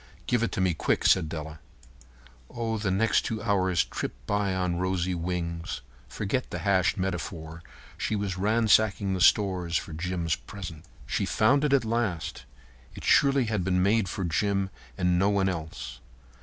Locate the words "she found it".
11.05-11.71